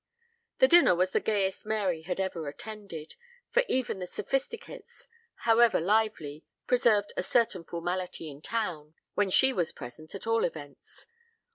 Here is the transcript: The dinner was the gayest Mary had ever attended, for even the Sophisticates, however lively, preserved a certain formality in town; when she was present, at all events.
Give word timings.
The 0.57 0.67
dinner 0.67 0.95
was 0.95 1.11
the 1.11 1.19
gayest 1.19 1.63
Mary 1.63 2.01
had 2.01 2.19
ever 2.19 2.47
attended, 2.47 3.13
for 3.51 3.61
even 3.67 3.99
the 3.99 4.07
Sophisticates, 4.07 5.05
however 5.45 5.79
lively, 5.79 6.43
preserved 6.65 7.13
a 7.15 7.21
certain 7.21 7.63
formality 7.63 8.27
in 8.27 8.41
town; 8.41 8.95
when 9.13 9.29
she 9.29 9.53
was 9.53 9.71
present, 9.71 10.15
at 10.15 10.25
all 10.25 10.43
events. 10.43 11.05